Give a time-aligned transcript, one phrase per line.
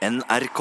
[0.00, 0.60] NRK.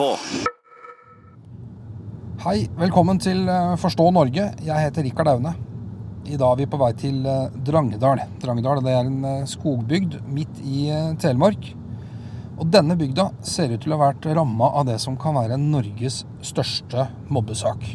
[2.43, 4.49] Hei, velkommen til eh, Forstå Norge.
[4.59, 5.53] Jeg heter Rikard Aune.
[6.27, 8.19] I dag er vi på vei til eh, Drangedal.
[8.43, 10.89] Drangedal det er en eh, skogbygd midt i
[11.23, 11.69] Telemark.
[12.59, 15.61] Og denne bygda ser ut til å ha vært ramma av det som kan være
[15.61, 17.93] Norges største mobbesak.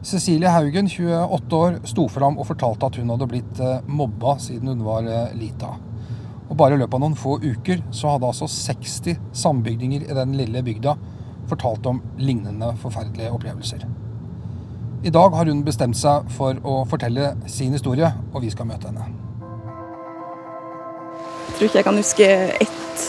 [0.00, 4.88] Cecilie Haugen, 28 år, sto fram og fortalte at hun hadde blitt mobba siden hun
[4.88, 5.76] var lita.
[6.50, 10.34] Og bare i løpet av noen få uker så hadde altså 60 sambygdinger i den
[10.38, 10.96] lille bygda
[11.48, 13.84] fortalt om lignende forferdelige opplevelser.
[15.04, 18.88] I dag har hun bestemt seg for å fortelle sin historie, og vi skal møte
[18.88, 19.04] henne.
[21.48, 22.30] Jeg tror ikke jeg kan huske
[22.64, 23.04] ett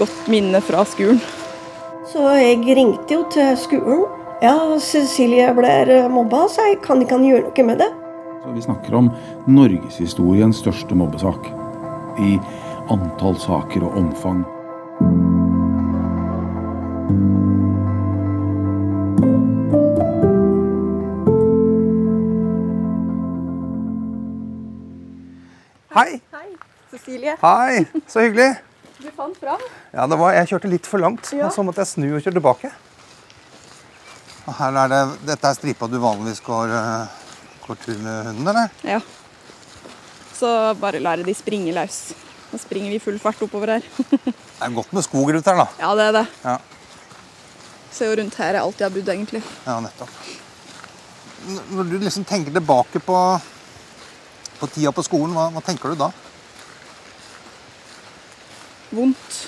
[0.00, 1.22] godt minne fra skolen.
[2.10, 4.02] Så jeg ringte jo til skolen.
[4.42, 7.90] Ja, Cecilie blir mobba, så jeg kan ikke gjøre noe med det.
[8.40, 9.10] Så vi snakker om
[9.46, 11.59] norgeshistoriens største mobbesak.
[12.20, 12.34] I
[12.92, 14.44] antall saker og omfang.
[25.94, 26.20] Hei!
[26.32, 26.48] Hei,
[26.92, 27.36] Cecilie.
[27.42, 28.52] Hei, så hyggelig.
[29.00, 29.62] Du fant fram.
[29.94, 31.48] Ja, det var, jeg kjørte litt for langt, Ja.
[31.50, 32.70] så måtte jeg snu og kjøre tilbake.
[34.46, 37.06] Og her er det, dette er stripa du vanligvis går, eh,
[37.66, 38.68] går tur med hunden, eller?
[38.84, 39.00] Ja.
[40.40, 40.48] Så
[40.80, 42.00] bare lar jeg de springe løs.
[42.50, 43.88] Nå springer vi i full fart oppover her.
[44.24, 45.66] Det er godt med skog rundt her, da.
[45.80, 46.26] Ja, det er det.
[46.44, 46.56] Ja,
[47.92, 49.42] Så jo rundt her jeg alltid har bodd, egentlig.
[49.66, 50.10] ja nettopp.
[51.72, 53.16] Når du liksom tenker tilbake på,
[54.60, 56.10] på tida på skolen, hva, hva tenker du da?
[58.90, 59.38] Vondt.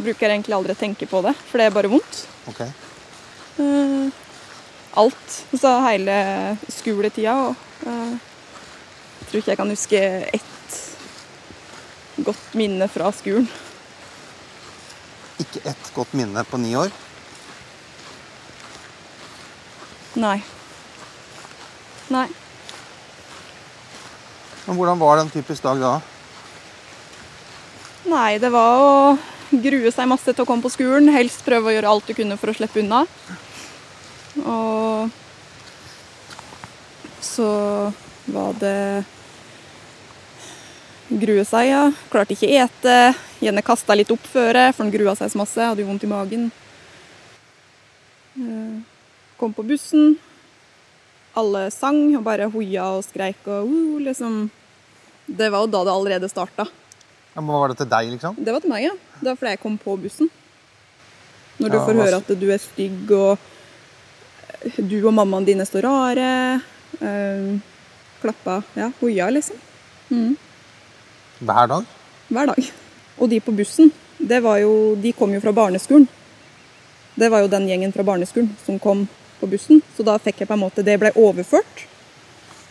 [0.00, 2.22] Bruker egentlig aldri å tenke på det, for det er bare vondt.
[2.52, 2.60] Ok.
[3.60, 4.08] Uh,
[5.00, 5.38] alt.
[5.56, 6.16] Så hele
[6.72, 7.36] skoletida.
[7.50, 8.18] Og jeg
[9.30, 9.98] tror ikke jeg kan huske
[10.34, 10.78] ett
[12.26, 13.46] godt minne fra skolen.
[15.40, 16.90] Ikke ett godt minne på ni år.
[20.20, 20.40] Nei.
[22.10, 22.26] Nei.
[24.66, 25.92] Men hvordan var det en typisk dag da?
[28.10, 28.90] Nei, det var å
[29.50, 31.12] grue seg masse til å komme på skolen.
[31.14, 33.04] Helst prøve å gjøre alt du kunne for å slippe unna.
[34.42, 35.10] Og
[37.24, 37.48] så
[38.30, 39.04] var det
[41.10, 41.82] grue seg, ja.
[42.12, 42.96] Klarte ikke ete.
[43.42, 45.58] Gjerne kasta litt opp før, for han grua seg så masse.
[45.60, 46.50] Hadde jo vondt i magen.
[48.38, 48.80] Eh,
[49.40, 50.18] Kom på bussen.
[51.38, 54.50] Alle sang og bare hoia og skreik og uh, liksom.
[55.30, 56.66] Det var jo da det allerede starta.
[57.36, 58.34] Ja, men var det til deg, liksom?
[58.36, 58.94] Det var til meg, ja.
[59.20, 60.28] Det var fordi jeg kom på bussen.
[61.60, 63.38] Når du Ja, får høre at du er stygg, og
[64.66, 66.30] eh, du og mammaen dine står rare.
[67.00, 67.60] Øh,
[68.20, 69.56] klappa Ja, hoia, liksom.
[70.10, 70.34] Mm,
[71.40, 71.88] Hver dag?
[72.30, 72.70] hver dag.
[73.18, 76.06] Og de på bussen, det var jo, de kom jo fra barneskolen.
[77.18, 79.06] Det var jo den gjengen fra barneskolen som kom
[79.40, 79.82] på bussen.
[79.96, 81.86] Så da fikk jeg på en måte Det ble overført.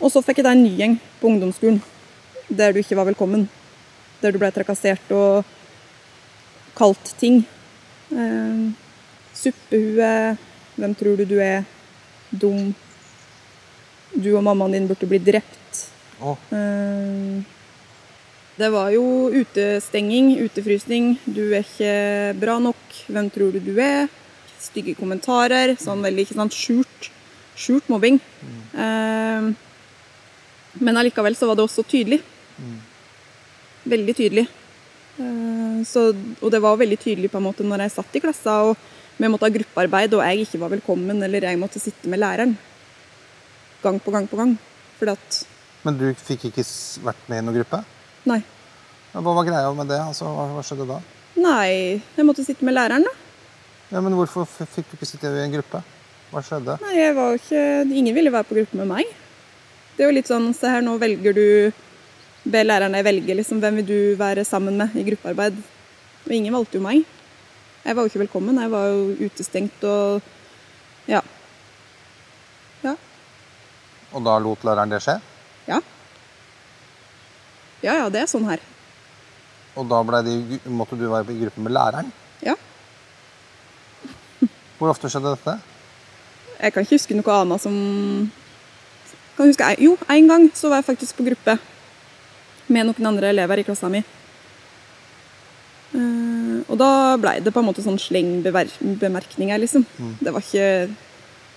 [0.00, 1.82] Og så fikk jeg da en ny gjeng på ungdomsskolen
[2.50, 3.44] der du ikke var velkommen.
[4.22, 5.44] Der du ble trakassert og
[6.74, 7.44] kalt ting.
[8.10, 8.64] Eh,
[9.36, 10.36] suppehue.
[10.80, 11.62] Hvem tror du du er?
[12.32, 12.72] Dum.
[14.16, 15.86] Du og mammaen din burde bli drept.
[16.18, 16.36] Oh.
[16.50, 17.59] Eh,
[18.60, 21.14] Det var jo utestenging, utefrysning.
[21.24, 21.94] Du er ikke
[22.42, 22.80] bra nok.
[23.08, 24.10] Hvem tror du du er?
[24.60, 25.72] Stygge kommentarer.
[25.80, 27.08] Sånn veldig ikke sant, skjult,
[27.56, 28.18] skjult mobbing.
[28.76, 29.46] Eh,
[30.84, 32.18] men allikevel så var det også tydelig.
[33.88, 34.44] Veldig tydelig.
[35.24, 38.58] Eh, så, og det var veldig tydelig på en måte når jeg satt i klassa
[38.68, 38.82] og
[39.20, 42.52] vi måtte ha gruppearbeid og jeg ikke var velkommen, eller jeg måtte sitte med læreren.
[43.80, 44.52] Gang på gang på gang.
[45.00, 45.40] Fordi at
[45.88, 46.66] Men du fikk ikke
[47.08, 47.80] vært med i noen gruppe?
[48.28, 48.42] Nei.
[49.14, 49.98] Ja, Hva var greia med det?
[50.02, 51.00] Altså, hva, hva skjedde da?
[51.40, 53.14] Nei, jeg måtte sitte med læreren, da.
[53.90, 55.80] Ja, men Hvorfor fikk du ikke sitte i en gruppe?
[56.30, 56.76] Hva skjedde?
[56.84, 59.14] Nei, jeg var ikke Ingen ville være på gruppe med meg.
[59.96, 61.46] Det er jo litt sånn Se her, nå velger du
[62.50, 65.58] Be læreren deg velge liksom, hvem vil du være sammen med i gruppearbeid.
[66.24, 67.02] Og ingen valgte jo meg.
[67.84, 68.56] Jeg var jo ikke velkommen.
[68.62, 70.22] Jeg var jo utestengt og
[71.10, 71.20] Ja.
[72.84, 72.94] Ja.
[74.14, 75.18] Og da lot læreren det skje?
[75.68, 75.80] Ja.
[77.84, 78.60] Ja ja, det er sånn her.
[79.78, 82.10] Og da de, måtte du være i gruppe med læreren?
[82.44, 82.56] Ja.
[84.78, 85.58] Hvor ofte skjedde dette?
[86.60, 87.74] Jeg kan ikke huske noe annet som
[89.36, 91.56] kan huske, Jo, en gang så var jeg faktisk på gruppe
[92.70, 94.02] med noen andre elever i klassa mi.
[95.96, 99.86] Eh, og da blei det på en måte sånn slengbemerkninger, liksom.
[100.20, 100.68] Det var ikke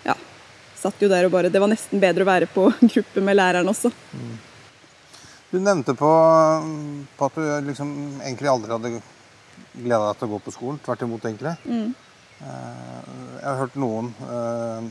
[0.08, 0.16] Ja.
[0.80, 3.68] Satt jo der og bare Det var nesten bedre å være på gruppe med læreren
[3.70, 3.92] også.
[5.54, 6.10] Du nevnte på,
[7.14, 7.90] på at du liksom
[8.24, 8.90] egentlig aldri hadde
[9.78, 10.80] gleda deg til å gå på skolen.
[10.82, 11.54] Tvert imot, egentlig.
[11.70, 11.92] Mm.
[12.44, 14.88] Jeg har hørt noen eh,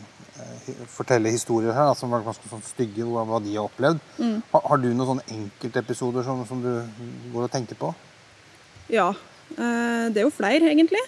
[0.94, 4.00] fortelle historier her som var ganske sånn stygge, hva, de har opplevd.
[4.52, 6.70] Har, har du noen sånne enkeltepisoder som, som du
[7.34, 7.90] går og tenker på?
[8.92, 9.10] Ja.
[9.58, 11.02] eh, Det er jo flere, egentlig.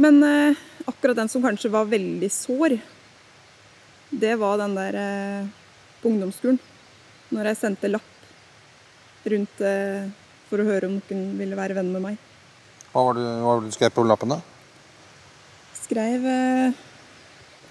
[0.00, 2.78] Men eh, akkurat den som kanskje var veldig sår,
[4.24, 5.48] det var den der eh,
[6.00, 6.58] på ungdomsskolen.
[7.32, 10.08] Når jeg sendte lapp rundt eh,
[10.50, 12.16] for å høre om noen ville være venn med meg.
[12.92, 14.40] Hva var det, hva var det du skrev på lappen, da?
[15.78, 16.80] Skrev eh,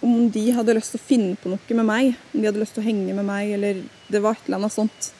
[0.01, 2.13] om de hadde lyst til å finne på noe med meg.
[2.31, 4.73] Om de hadde lyst til å henge med meg, eller det var et eller annet
[4.73, 5.11] sånt.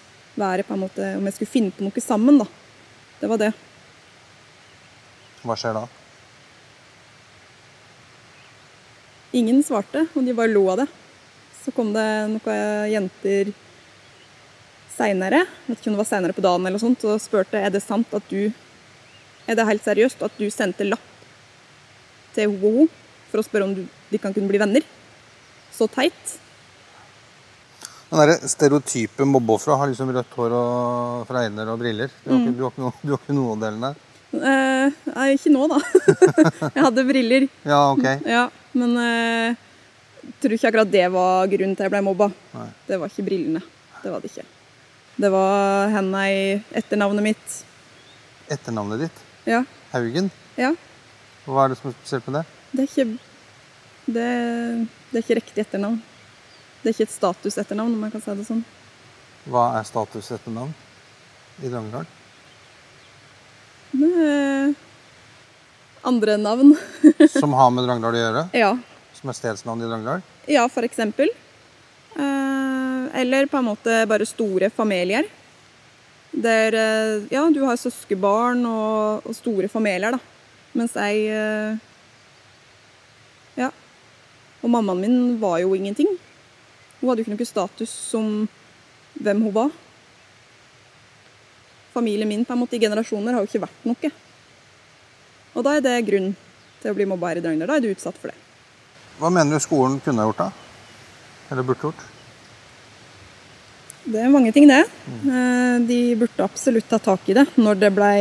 [0.42, 2.48] Være på en måte, Om jeg skulle finne på noe sammen, da.
[3.22, 3.52] Det var det.
[5.46, 5.86] Hva skjer da?
[9.38, 10.88] Ingen svarte, og de bare lo av det.
[11.62, 13.54] Så kom det noen jenter
[15.02, 17.84] seinere, vet ikke om det var seinere på dagen, eller sånt, og spurte er det
[17.84, 18.52] sant at du
[19.50, 21.08] Er det helt seriøst at du sendte lapp
[22.36, 22.86] til henne
[23.32, 23.82] for å spørre om du,
[24.12, 24.86] de kan kunne bli venner?
[25.74, 26.38] Så teit.
[28.12, 32.14] Den der stereotype mobbeofra har liksom rødt hår og fregner og briller.
[32.22, 33.92] Du har, ikke, du har, ikke, noe, du har ikke noen av delene?
[34.32, 35.82] Eh, nei, ikke nå, da.
[36.76, 37.50] jeg hadde briller.
[37.66, 38.08] Ja, ok.
[38.30, 38.46] Ja,
[38.78, 39.60] men eh,
[40.22, 42.32] jeg tror ikke akkurat det var grunnen til jeg ble mobba.
[42.54, 42.72] Nei.
[42.88, 43.64] Det var ikke brillene.
[44.04, 44.50] Det var det ikke.
[45.22, 46.40] Det var henne i
[46.82, 47.58] etternavnet mitt.
[48.52, 49.20] Etternavnet ditt?
[49.50, 49.64] Ja.
[49.94, 50.32] Haugen?
[50.58, 50.72] ja.
[51.46, 52.42] Hva er det som er spesielt med det?
[52.72, 53.06] Det er ikke
[54.14, 54.26] det,
[55.10, 55.96] det er ikke riktig etternavn.
[56.82, 58.62] Det er ikke et statusetternavn, om jeg kan si det sånn.
[59.50, 60.74] Hva er status etternavn
[61.66, 62.06] i Drangedal?
[66.12, 66.76] Andre navn.
[67.40, 68.46] Som har med Drangedal å gjøre?
[68.58, 68.72] ja.
[69.22, 70.22] Som er stedsnavn i Drangedal?
[70.50, 71.30] Ja, for eksempel.
[72.16, 72.61] Eh,
[73.14, 75.28] eller på en måte bare store familier.
[76.32, 80.20] Der eh, ja, du har søskenbarn og, og store familier, da.
[80.78, 81.88] Mens jeg eh,
[83.60, 83.72] Ja.
[84.62, 86.08] Og mammaen min var jo ingenting.
[87.02, 88.28] Hun hadde jo ikke noe status som
[89.20, 89.72] hvem hun var.
[91.92, 94.12] Familien min på en måte i generasjoner har jo ikke vært noe.
[95.52, 96.32] Og da er det grunn
[96.80, 97.68] til å bli mobba her i Dragner.
[97.68, 98.38] Da er du utsatt for det.
[99.20, 100.50] Hva mener du skolen kunne ha gjort da?
[101.52, 102.06] Eller burde gjort?
[104.02, 104.82] Det er mange ting, det.
[105.30, 108.18] Eh, De burde absolutt ta tak i det når det blei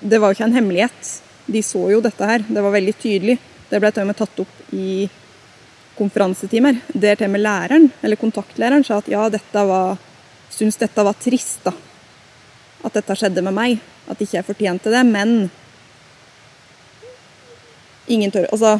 [0.00, 1.12] Det var jo ikke en hemmelighet.
[1.46, 2.44] De så jo dette her.
[2.46, 3.38] Det var veldig tydelig.
[3.68, 5.08] Det ble til og med tatt opp i
[5.98, 6.78] konferansetimer.
[6.92, 9.98] Der til og med læreren, eller kontaktlæreren, sa at ja, dette var
[10.48, 11.74] Syns dette var trist, da.
[12.86, 13.82] At dette skjedde med meg.
[14.08, 15.02] At ikke jeg fortjente det.
[15.06, 15.50] Men
[18.08, 18.78] Ingen tør Altså,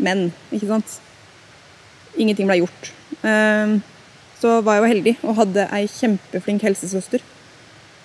[0.00, 0.96] men, ikke sant?
[2.16, 2.92] Ingenting ble gjort.
[3.24, 3.82] Ehm,
[4.40, 7.22] Så var jeg jo heldig og hadde ei kjempeflink helsesøster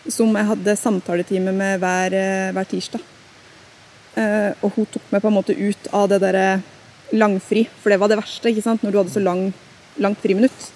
[0.08, 3.02] som jeg hadde samtaletime med hver, eh, hver tirsdag.
[4.16, 6.62] Eh, Og hun tok meg på en måte ut av det derre
[7.12, 9.54] langfri, for det var det verste, ikke sant, når du hadde så lang,
[9.98, 10.72] langt friminutt.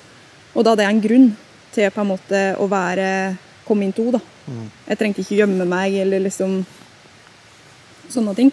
[0.55, 1.37] Og da hadde jeg en grunn
[1.71, 4.19] til på en måte å være komme inn til da.
[4.89, 6.65] Jeg trengte ikke gjemme meg eller liksom
[8.09, 8.51] sånne ting.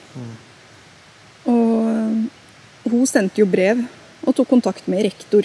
[1.46, 3.82] Og eh, hun sendte jo brev
[4.26, 5.44] og tok kontakt med rektor.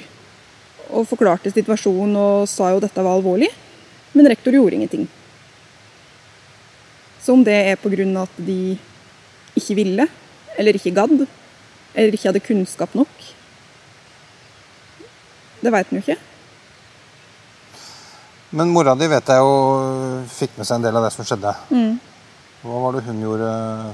[0.96, 3.52] Og forklarte situasjonen og sa jo dette var alvorlig.
[4.16, 5.08] Men rektor gjorde ingenting.
[7.22, 8.06] Så om det er pga.
[8.22, 8.78] at de
[9.56, 10.08] ikke ville,
[10.58, 11.28] eller ikke gadd,
[11.96, 13.10] eller ikke hadde kunnskap nok,
[15.64, 16.18] det veit en jo ikke.
[18.56, 19.56] Men mora di vet jeg jo
[20.30, 21.56] fikk med seg en del av det som skjedde.
[22.62, 23.50] Hva var det hun gjorde,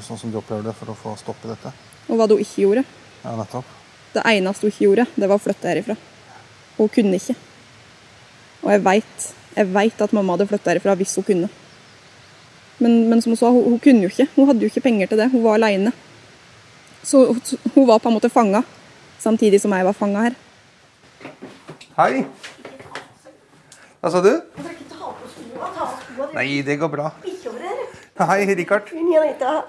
[0.05, 1.72] sånn som du opplever det, for å få stopp i dette?
[2.10, 2.84] Og hva det hun ikke gjorde.
[3.24, 3.72] Ja, nettopp.
[4.12, 5.96] Det eneste hun ikke gjorde, det var å flytte herifra.
[6.78, 7.36] Hun kunne ikke.
[8.63, 11.50] Og jeg veit jeg vet at mamma hadde flytta herfra hvis hun kunne.
[12.80, 14.28] Men, men som hun sa, hun, hun kunne jo ikke.
[14.36, 15.28] Hun hadde jo ikke penger til det.
[15.34, 15.92] Hun var aleine.
[17.04, 18.62] Så hun- hun var på en måte fanga,
[19.20, 20.36] samtidig som jeg var fanga her.
[21.98, 22.24] Hei.
[24.01, 24.30] Hva sa du?
[24.30, 25.74] Jeg skal ikke ta på skoene.
[25.75, 26.34] Ta av skoene.
[26.34, 27.12] Nei, det går bra.
[27.25, 28.28] Ikke over her.
[28.32, 28.88] Hei, Richard.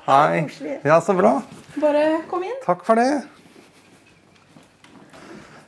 [0.06, 0.47] Hei.
[0.85, 1.42] Ja, så bra.
[1.80, 2.54] Bare kom inn.
[2.64, 3.25] Takk for det.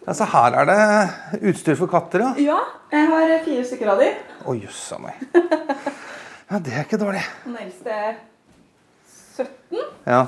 [0.05, 2.33] Altså, her er det utstyr for katter, ja.
[2.53, 2.59] Ja,
[2.93, 4.11] jeg har fire stykker av de.
[4.45, 5.23] Å, jøss a meg.
[6.51, 7.23] Ja, det er ikke dårlig.
[7.47, 8.19] Den eldste er
[9.09, 9.81] 17.
[10.07, 10.27] Ja.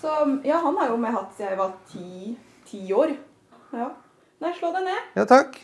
[0.00, 0.14] Så
[0.46, 2.36] ja, han har jo med hatt siden jeg var ti,
[2.70, 3.16] ti år.
[3.74, 3.90] Ja.
[4.40, 5.10] Nei, slå deg ned.
[5.18, 5.58] Ja, takk.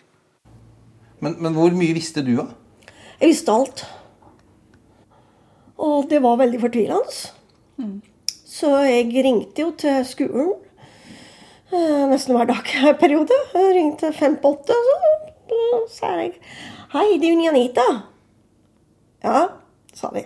[1.22, 2.48] Men, men hvor mye visste du, da?
[3.22, 3.86] Jeg visste alt.
[5.86, 7.94] Og det var veldig fortvilende.
[8.46, 10.52] Så jeg ringte jo til skolen
[11.73, 13.37] nesten hver dag periode.
[13.54, 14.96] Jeg ringte fem på åtte, så,
[15.50, 16.35] så sa jeg
[16.92, 17.87] Hei, det er jo Janita.
[19.26, 19.40] Ja,
[19.94, 20.23] sa de.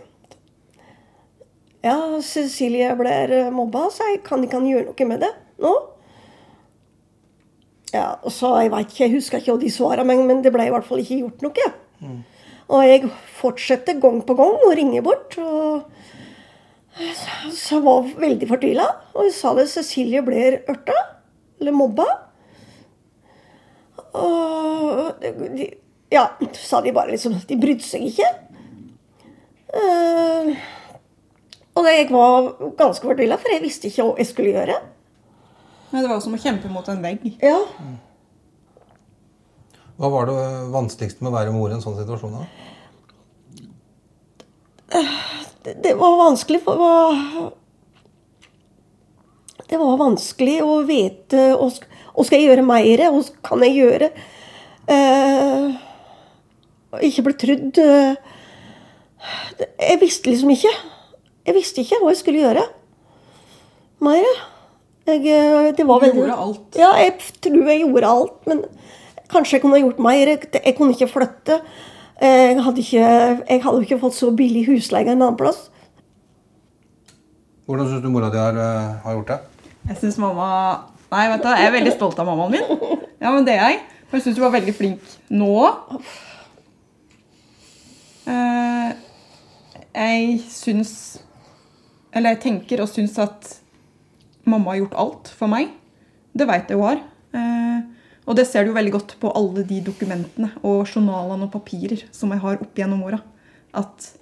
[1.80, 5.30] Ja, Cecilie blir eh, mobba, så jeg kan ikke han gjøre noe med det
[5.64, 5.70] nå.
[7.94, 10.68] Ja, og så, Jeg vet ikke, jeg husker ikke hva de svara, men det ble
[10.68, 11.70] i hvert fall ikke gjort noe.
[12.70, 13.09] Og jeg
[13.40, 15.35] fortsetter gang på gang å ringe bort.
[15.40, 15.88] og
[17.50, 18.87] Så jeg var veldig fortvila.
[19.16, 20.94] Og jeg sa det, Cecilie blir ørta.
[21.61, 22.07] Eller mobba.
[24.17, 25.71] Og de,
[26.11, 26.25] Ja,
[26.59, 27.37] sa de bare liksom.
[27.47, 28.26] De brydde seg ikke.
[29.71, 30.49] Uh,
[31.79, 32.49] og jeg var
[32.81, 34.79] ganske fortvila, for jeg visste ikke hva jeg skulle gjøre.
[35.93, 37.29] Men det var jo som å kjempe mot en vegg.
[37.43, 37.61] Ja,
[40.00, 40.35] Hva var det
[40.73, 42.35] vanskeligste med å være mor i en sånn situasjon?
[42.40, 42.45] da?
[45.64, 47.50] det, det var vanskelig for hva-
[49.70, 51.86] Det var vanskelig å vite hva sk-
[52.26, 53.02] skal jeg gjøre mer?
[53.14, 54.08] Hva kan jeg gjøre?
[54.90, 55.76] Eh,
[57.06, 57.78] ikke bli trudd.
[57.78, 58.14] eh,
[59.78, 60.72] jeg visste liksom ikke.
[61.46, 62.64] Jeg visste ikke hva jeg skulle gjøre.
[64.00, 64.26] Mer.
[65.06, 66.76] Jeg, eh, det var Du gjorde alt.
[66.76, 68.46] Ja, jeg tror jeg gjorde alt.
[68.46, 68.64] Men
[69.30, 70.26] kanskje jeg kunne ha gjort mer.
[70.26, 71.60] Jeg, kunne ikke flytte.
[72.20, 73.06] Jeg hadde ikke,
[73.48, 75.70] jeg hadde ikke fått så billig husleie en annen plass.
[77.66, 78.52] Hvordan syns du mora di har,
[79.04, 79.38] har gjort det?
[79.90, 80.49] Jeg syns mamma
[81.11, 82.99] Nei, vet du, jeg er veldig stolt av mammaen min.
[83.18, 83.80] Ja, men det er jeg.
[84.06, 85.54] For jeg syns du var veldig flink nå.
[88.30, 88.92] Eh,
[89.90, 90.92] jeg syns
[92.14, 93.56] Eller jeg tenker og syns at
[94.47, 95.75] mamma har gjort alt for meg.
[96.30, 97.02] Det veit jeg hun har.
[97.35, 97.82] Eh,
[98.30, 102.06] og det ser du jo veldig godt på alle de dokumentene og journalene og papirer
[102.14, 103.18] som jeg har opp gjennom åra.
[103.75, 104.12] At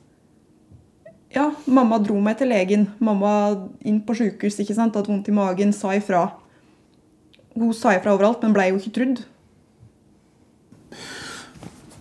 [1.39, 2.89] ja, mamma dro meg til legen.
[2.99, 3.33] Mamma
[3.87, 4.97] inn på sjukehus, ikke sant?
[4.99, 6.25] hadde vondt i magen, sa ifra.
[7.55, 9.23] Hun sa ifra overalt, men blei jo ikke trudd.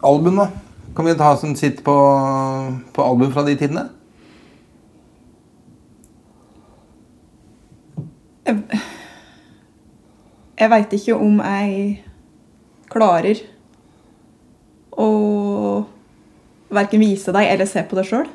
[0.05, 0.49] Album, da?
[0.97, 1.95] Kan vi ta en sitt på,
[2.93, 3.85] på album fra de tidene?
[10.57, 12.03] Jeg veit ikke om jeg
[12.89, 13.43] klarer
[14.97, 15.09] å
[16.73, 18.29] verken vise deg eller se på det sjøl.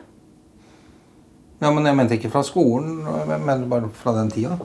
[1.62, 3.04] Ja, men Jeg mente ikke fra skolen,
[3.47, 4.57] mener bare fra den tida.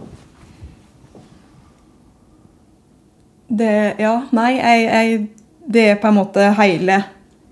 [3.47, 5.29] Det Ja, nei, jeg, jeg
[5.73, 6.97] Det er på en måte hele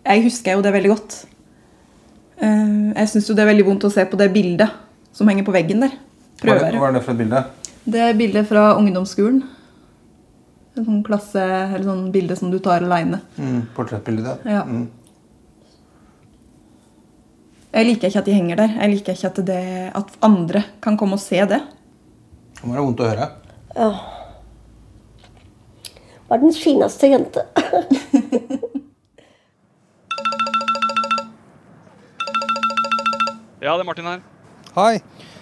[0.05, 1.15] Jeg husker jo det veldig godt.
[2.41, 4.81] Eh, Jeg syns jo det er veldig vondt å se på det bildet
[5.15, 5.93] som henger på veggen der.
[6.41, 6.79] Hva er, det, Prøver.
[6.81, 7.43] hva er det for et bilde?
[7.85, 9.37] Det er bildet fra ungdomsskolen.
[10.75, 13.21] Et sånn klasse, eller sånn bilde som du tar aleine.
[13.39, 14.33] Mm, portrettbilde?
[14.43, 14.65] Ja.
[14.67, 14.89] Mm.
[17.75, 18.75] Jeg liker ikke at de henger der.
[18.79, 19.63] Jeg liker ikke at, det,
[19.99, 21.59] at andre kan komme og se det.
[22.55, 23.27] Det må være vondt å høre.
[23.75, 23.89] Ja.
[26.31, 27.43] Verdens fineste jente.
[33.65, 34.19] Ja, det er Martin her.
[34.75, 34.99] Hei.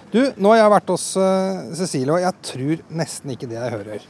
[0.08, 3.72] Du, nå har jeg vært hos uh, Cecilie, og jeg tror nesten ikke det jeg
[3.74, 4.06] hører.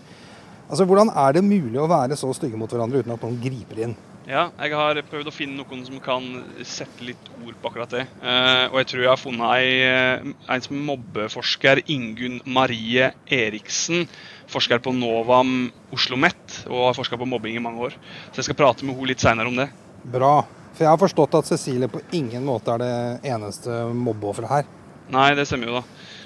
[0.69, 3.81] Altså, Hvordan er det mulig å være så stygge mot hverandre uten at noen griper
[3.89, 3.97] inn?
[4.25, 6.25] Ja, jeg har prøvd å finne noen som kan
[6.65, 8.05] sette litt ord på akkurat det.
[8.23, 14.07] Uh, og jeg tror jeg har funnet eh, en som er mobbeforsker, Ingunn Marie Eriksen.
[14.49, 17.97] Forsker på Novam Oslo OsloMet og har forska på mobbing i mange år.
[18.31, 19.69] Så jeg skal prate med henne litt seinere om det.
[20.15, 20.35] Bra.
[20.75, 24.69] For jeg har forstått at Cecilie på ingen måte er det eneste mobbeofferet her.
[25.15, 25.85] Nei, det stemmer jo, da.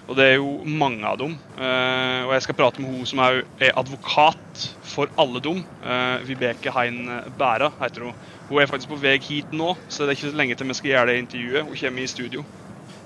[0.09, 1.35] Og det er jo mange av dem.
[1.61, 5.61] Eh, og jeg skal prate med hun som er, advokat for alle dem.
[5.85, 7.03] Eh, Vibeke Hein
[7.39, 8.23] Bæra heter hun.
[8.49, 10.79] Hun er faktisk på vei hit nå, så det er ikke så lenge til vi
[10.79, 11.67] skal gjøre det intervjuet.
[11.69, 12.45] Hun kommer i studio.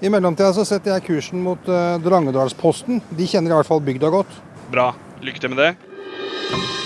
[0.02, 3.02] I mellomtida så setter jeg kursen mot uh, Drangedalsposten.
[3.10, 4.38] De kjenner i hvert fall bygda godt.
[4.70, 4.92] Bra.
[5.22, 6.81] Lykke til med det.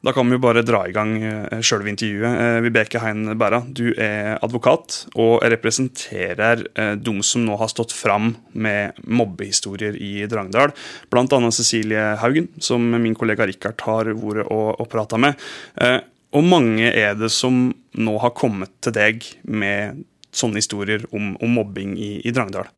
[0.00, 2.30] Da kan vi jo bare dra i gang uh, sjølve intervjuet.
[2.30, 7.92] Eh, Vibeke Hein Bæra, du er advokat og representerer eh, de som nå har stått
[7.92, 10.72] fram med mobbehistorier i Drangedal.
[11.12, 11.40] Bl.a.
[11.52, 15.36] Cecilie Haugen, som min kollega Rikard har vært og, og prata med.
[15.76, 15.98] Eh,
[16.32, 17.66] og mange er det som
[18.00, 20.00] nå har kommet til deg med
[20.32, 22.70] sånne historier om, om mobbing i, i Drangedal.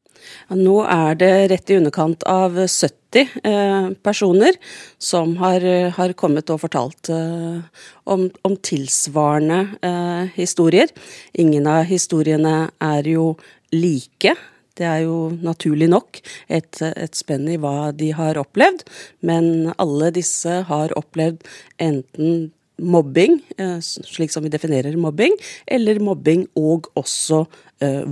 [0.53, 4.57] Nå er det rett i underkant av 70 eh, personer
[4.99, 5.65] som har,
[5.97, 10.93] har, kommet og fortalt eh, om, om, tilsvarende eh, historier.
[11.33, 13.35] Ingen av historiene er jo
[13.73, 14.35] like.
[14.77, 18.87] Det er jo naturlig nok et, et spenn i hva de har opplevd,
[19.21, 21.45] men alle disse har opplevd
[21.83, 22.51] enten
[22.83, 23.37] mobbing,
[23.85, 25.37] slik som vi definerer mobbing,
[25.69, 27.45] eller mobbing og også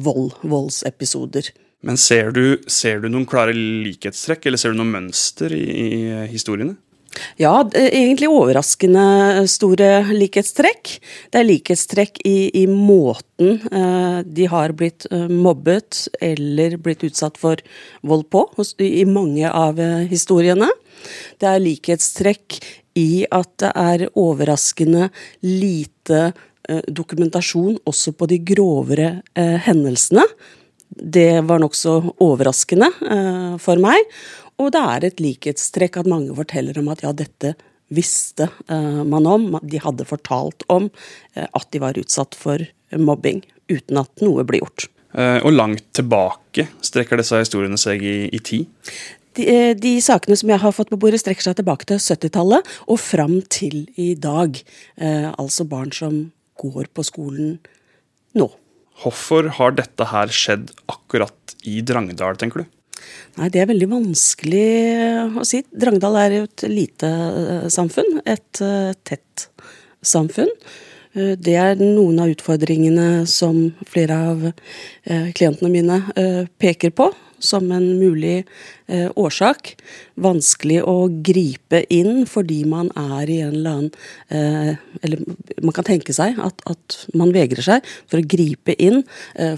[0.05, 1.49] vold, voldsepisoder.
[1.87, 5.93] Men ser du, ser du, noen klare likhetstrekk, eller ser du noen mønster i, i
[6.33, 6.77] historiene?
[7.41, 10.93] Ja, egentlig overraskende store likhetstrekk.
[11.33, 17.41] Det er likhetstrekk i, i måten eh, de har blitt eh, mobbet eller blitt utsatt
[17.41, 17.59] for
[18.07, 20.71] vold på hos, i mange av eh, historiene.
[21.41, 22.61] Det er likhetstrekk
[23.01, 25.11] i at det er overraskende
[25.47, 26.23] lite
[26.69, 30.29] eh, dokumentasjon også på de grovere eh, hendelsene.
[30.91, 34.07] Det var nokså overraskende eh, for meg.
[34.61, 37.55] Og det er et likhetstrekk at mange forteller om at ja, dette
[37.91, 39.47] visste uh, man om.
[39.67, 42.63] De hadde fortalt om uh, at de var utsatt for
[42.95, 44.91] mobbing, uten at noe ble gjort.
[45.11, 48.69] Og langt tilbake strekker disse historiene seg i, i tid?
[49.35, 53.01] De, de, sakene som jeg har fått på bordet, strekker seg tilbake til 70-tallet og
[53.03, 54.55] fram til i dag.
[55.03, 56.21] altså barn som
[56.63, 57.57] går på skolen
[58.39, 58.47] nå.
[59.01, 62.77] Hvorfor har dette her skjedd akkurat i Drangedal, tenker du?
[63.39, 64.67] Nei, det er veldig vanskelig
[65.41, 65.63] å si.
[65.71, 68.21] Drangedal er jo et lite eh, samfunn.
[68.29, 69.47] Et uh, tett
[70.05, 70.51] samfunn.
[71.17, 74.47] Uh, det er noen av utfordringene som flere av
[75.35, 75.97] klientene mine
[76.61, 77.09] peker på
[77.41, 78.45] som en mulig
[78.91, 79.75] årsak.
[80.21, 85.23] Vanskelig å gripe inn fordi man er i en eller annen Eller
[85.63, 89.05] man kan tenke seg at, at man vegrer seg for å gripe inn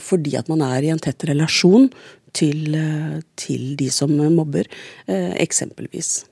[0.04, 1.88] fordi at man er i en tett relasjon
[2.36, 4.66] til, eh, til de som mobber,
[5.06, 6.24] eh, eksempelvis.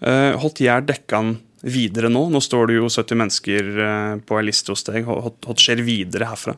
[0.00, 2.28] Eh, holdt gjør dekkene videre nå?
[2.30, 5.04] Nå står det jo 70 mennesker på ei liste hos deg.
[5.04, 6.54] Hva skjer videre herfra?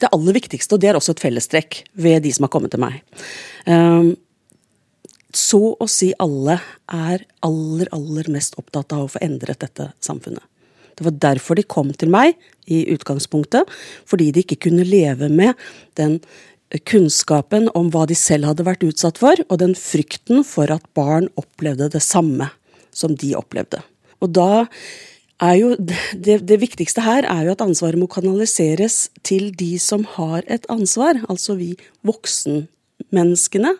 [0.00, 2.82] Det aller viktigste, og det er også et fellestrekk ved de som har kommet til
[2.82, 3.02] meg.
[5.34, 6.56] Så å si alle
[6.88, 10.44] er aller, aller mest opptatt av å få endret dette samfunnet.
[10.98, 12.34] Det var derfor de kom til meg
[12.66, 13.68] i utgangspunktet,
[14.08, 15.54] fordi de ikke kunne leve med
[16.00, 16.18] den
[16.88, 21.30] kunnskapen om hva de selv hadde vært utsatt for, og den frykten for at barn
[21.40, 22.50] opplevde det samme
[22.90, 23.80] som de opplevde.
[24.24, 24.66] Og da
[25.38, 30.42] jo det, det, viktigste her er jo at ansvaret må kanaliseres til de som har
[30.50, 31.74] et ansvar, altså vi
[32.06, 33.76] voksenmenneskene.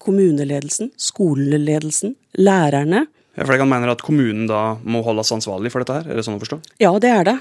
[0.00, 3.06] Kommuneledelsen, skoleledelsen, lærerne.
[3.36, 6.08] Ja, for jeg kan mene at kommunen da må holdes ansvarlig for dette her?
[6.08, 6.60] Er det sånn å forstå?
[6.80, 7.36] Ja, det er det.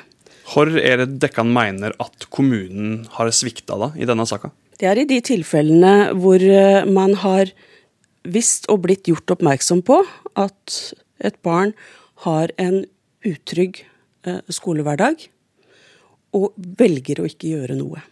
[0.50, 4.52] Hvor er det Dekkan mener at kommunen har svikta da, i denne saka?
[4.80, 7.52] Det er i de tilfellene hvor eh, man har
[8.28, 10.02] visst og blitt gjort oppmerksom på
[10.40, 10.80] at
[11.24, 11.74] et barn
[12.26, 12.84] har en
[13.26, 13.84] utrygg
[14.28, 15.26] eh, skolehverdag,
[16.38, 18.04] og velger å ikke gjøre noe.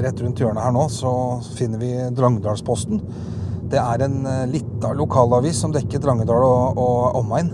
[0.00, 1.12] Rett rundt hjørnet her nå så
[1.58, 3.02] finner vi Drangedalsposten.
[3.70, 7.52] Det er en eh, lita lokalavis som dekker Drangedal og, og omegn.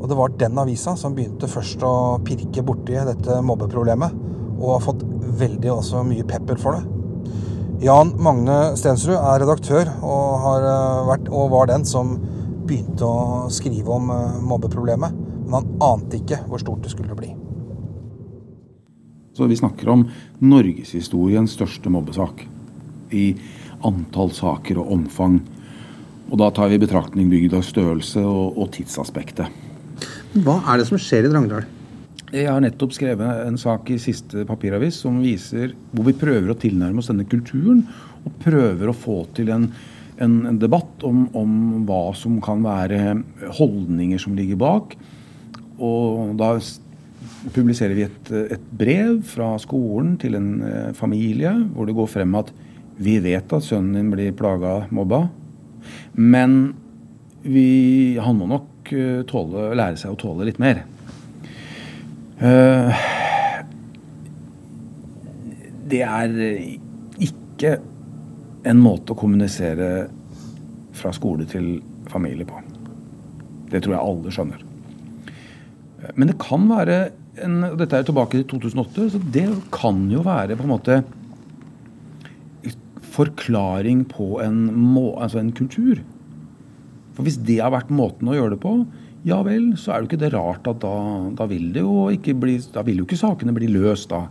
[0.00, 1.94] Og det var den avisa som begynte først å
[2.26, 4.16] pirke borti dette mobbeproblemet,
[4.60, 5.04] og har fått
[5.40, 6.99] veldig også mye pepper for det.
[7.80, 12.18] Jan Magne Stensrud er redaktør og, eh, vært, og var den som
[12.68, 15.16] begynte å skrive om eh, mobbeproblemet.
[15.46, 17.32] Men han ante ikke hvor stort det skulle bli.
[19.32, 20.04] Så Vi snakker om
[20.44, 22.44] norgeshistoriens største mobbesak.
[23.16, 23.34] I
[23.82, 25.40] antall saker og omfang.
[26.30, 29.48] Og da tar vi i betraktning bygdas størrelse og, og tidsaspektet.
[30.36, 31.64] Hva er det som skjer i Drangedal?
[32.30, 36.58] Jeg har nettopp skrevet en sak i siste papiravis som viser hvor vi prøver å
[36.58, 37.82] tilnærme oss denne kulturen.
[38.22, 39.66] Og prøver å få til en,
[40.22, 41.52] en, en debatt om, om,
[41.88, 43.16] hva som kan være
[43.58, 44.94] holdninger som ligger bak.
[45.82, 46.52] Og da
[47.54, 52.36] publiserer vi et, et brev fra skolen til en eh, familie hvor det går frem
[52.38, 52.52] at
[53.00, 55.24] vi vet at sønnen din blir plaga, mobba.
[56.14, 56.74] Men
[57.40, 60.82] vi, han må nok Eh, tåle, lære seg å tåle litt mer.
[62.40, 63.00] Eh,
[65.90, 66.34] det er
[67.20, 67.74] ikke
[68.70, 69.90] en måte å kommunisere
[70.96, 71.78] fra skole til
[72.10, 72.60] familie på.
[73.70, 74.66] Det tror jeg alle skjønner.
[76.16, 77.00] Men det kan være
[77.40, 81.00] en, Dette er tilbake til 2008, så det kan jo være på en måte
[83.10, 86.00] forklaring på en, må, altså en kultur.
[87.14, 88.74] For Hvis det har vært måten å gjøre det på,
[89.28, 90.94] ja vel, så er det jo ikke det rart at da,
[91.36, 94.24] da vil det jo ikke bli, da vil jo ikke sakene bli løst da.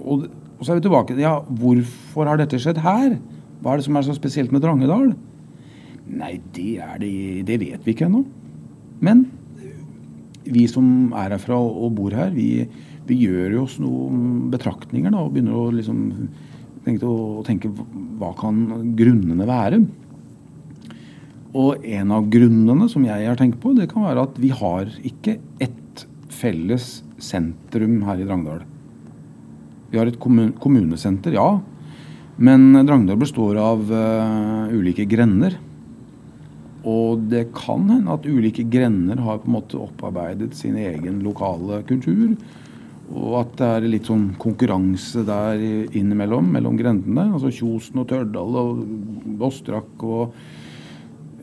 [0.00, 3.18] Og, og, så er vi tilbake ja, hvorfor har dette skjedd her?
[3.60, 5.12] Hva er det som er så spesielt med Drangedal?
[6.14, 7.12] Nei, det, er det,
[7.48, 8.24] det vet vi ikke ennå.
[9.04, 9.26] Men
[10.44, 12.64] vi som er herfra og bor her, vi,
[13.08, 16.00] vi gjør jo oss noen betraktninger da, og begynner å liksom
[16.84, 17.72] tenke, å tenke
[18.20, 18.64] hva kan
[18.96, 19.80] grunnene være.
[21.54, 24.88] Og en av grunnene som jeg har tenkt på, det kan være at vi har
[25.06, 28.64] ikke ett felles sentrum her i Drangedal.
[29.92, 31.60] Vi har et kommunesenter, ja.
[32.42, 35.54] Men Drangedal består av uh, ulike grender.
[36.84, 41.84] Og det kan hende at ulike grender har på en måte opparbeidet sin egen lokale
[41.88, 42.34] kultur.
[43.14, 45.62] Og at det er litt sånn konkurranse der
[45.94, 47.30] innimellom, mellom grendene.
[47.30, 48.84] Altså Kjosen og Tørdal og
[49.40, 50.36] Vossdrakk og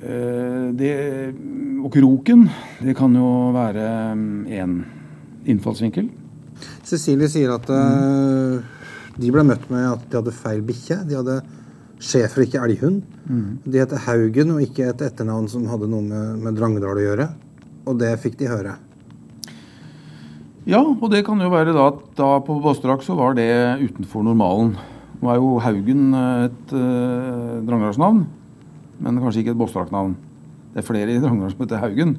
[0.01, 0.93] det,
[1.81, 2.47] Og Kroken.
[2.81, 3.85] Det kan jo være
[4.49, 4.75] én
[5.45, 6.09] innfallsvinkel.
[6.85, 9.17] Cecilie sier at mm.
[9.21, 11.01] de ble møtt med at de hadde feil bikkje.
[11.09, 11.39] De hadde
[12.01, 13.01] schæfer ikke elghund.
[13.29, 13.59] Mm.
[13.65, 17.27] De het Haugen og ikke et etternavn som hadde noe med, med Drangedal å gjøre.
[17.89, 18.77] Og det fikk de høre.
[20.69, 23.49] Ja, og det kan jo være da at da på Båstrak så var det
[23.81, 24.75] utenfor normalen.
[25.21, 28.23] Nå er jo Haugen et uh, Drangedalsnavn,
[29.01, 30.13] men kanskje ikke et Båstrak-navn.
[30.71, 32.15] Det er flere i Drangedal som heter Haugen.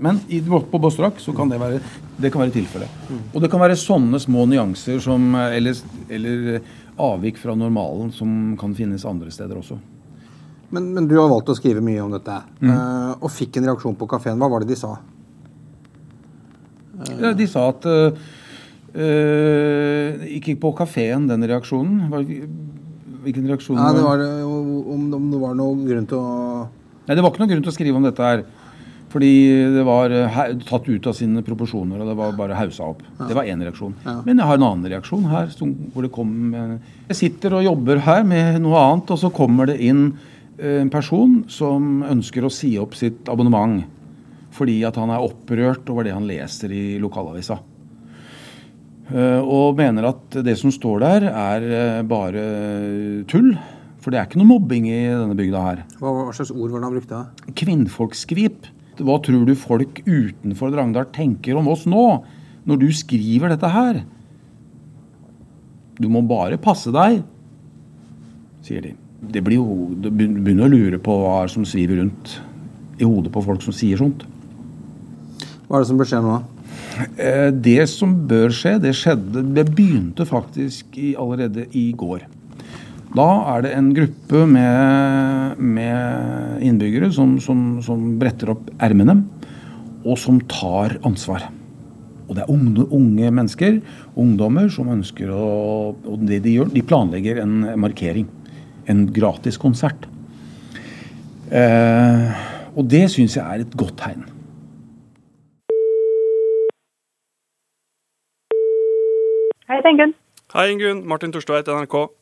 [0.00, 1.80] Men i, på Båstrak så kan det være,
[2.20, 2.88] det kan være tilfellet.
[3.08, 3.20] Mm.
[3.34, 5.76] Og det kan være sånne små nyanser som, eller,
[6.08, 6.60] eller,
[7.00, 9.78] avvik fra normalen som kan finnes andre steder også.
[10.70, 12.70] Men, men du har valgt å skrive mye om dette, mm.
[12.70, 14.38] uh, og fikk en reaksjon på kafeen.
[14.40, 14.92] Hva var det de sa?
[17.00, 18.12] Uh, ja, de sa at uh,
[20.36, 22.04] Ikke på kafeen, den reaksjonen.
[23.24, 23.80] Hvilken reaksjon?
[23.80, 24.18] Ja, det var,
[25.50, 26.30] var noen grunn til å
[27.08, 28.42] Nei, Det var ikke noen grunn til å skrive om dette her.
[29.10, 29.30] Fordi
[29.74, 30.36] det var eh,
[30.68, 33.00] tatt ut av sine proporsjoner, og det var bare hausa opp.
[33.18, 33.26] Ja.
[33.26, 33.96] Det var én reaksjon.
[34.04, 34.20] Ja.
[34.26, 35.48] Men jeg har en annen reaksjon her.
[35.94, 36.54] hvor det kom,
[37.08, 40.12] Jeg sitter og jobber her med noe annet, og så kommer det inn
[40.58, 43.82] eh, en person som ønsker å si opp sitt abonnement
[44.50, 47.60] fordi at han er opprørt over det han leser i lokalavisa.
[49.10, 52.42] Eh, og mener at det som står der, er bare
[53.30, 53.54] tull.
[54.00, 55.82] For det er ikke noe mobbing i denne bygda her.
[56.00, 57.52] Hva, slags ord var det han brukte?
[57.60, 58.70] Kvinnfolkskvip.
[59.00, 62.06] Hva tror du folk utenfor Drangedal tenker om oss nå,
[62.68, 64.02] når du skriver dette her?
[66.00, 67.20] Du må bare passe deg,
[68.64, 68.94] sier de.
[69.20, 72.38] Det blir jo, Du begynner å lure på hva som sviver rundt
[73.00, 74.24] i hodet på folk som sier sånt.
[75.68, 76.38] Hva er det som bør skje nå?
[77.20, 82.24] Eh, det som bør skje, det skjedde Det begynte faktisk allerede i går.
[83.10, 89.16] Da er det en gruppe med, med innbyggere som, som, som, bretter opp ermene,
[90.06, 91.48] og som tar ansvar.
[92.28, 93.80] Og det er unge, unge, mennesker,
[94.14, 95.46] ungdommer, som ønsker å
[95.90, 98.28] Og det de gjør, de planlegger en markering.
[98.86, 100.06] En gratis konsert.
[101.50, 102.30] Eh,
[102.78, 104.22] og det syns jeg er et godt tegn.
[109.66, 110.14] Hei, Ingunn.
[110.54, 111.02] Hei, Ingunn.
[111.10, 112.19] Martin Torstveit, NRK.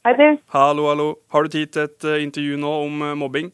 [0.00, 0.38] Hei, du.
[0.54, 1.06] Hallo, hallo.
[1.28, 3.50] Har du tid til et uh, intervju nå om uh, mobbing?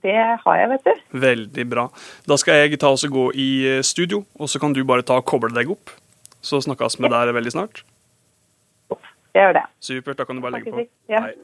[0.00, 1.02] Det har jeg, vet du.
[1.20, 1.84] Veldig bra.
[2.24, 5.04] Da skal jeg ta oss og gå i uh, studio, og så kan du bare
[5.04, 5.92] ta og koble deg opp.
[6.40, 7.82] Så snakkes vi der veldig snart.
[9.36, 9.64] Jeg gjør det.
[9.84, 10.16] Supert.
[10.16, 10.88] Da kan du bare legge på.
[11.12, 11.26] Ja.
[11.26, 11.36] Hei.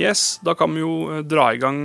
[0.00, 1.84] Yes, da kan vi jo dra i gang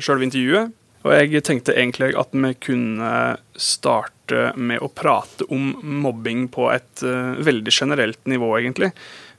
[0.00, 0.72] sjølve intervjuet.
[1.04, 3.10] Og jeg tenkte egentlig at vi kunne
[3.52, 4.16] starte
[4.56, 5.70] med å prate om
[6.04, 8.90] mobbing på et uh, veldig generelt nivå, egentlig.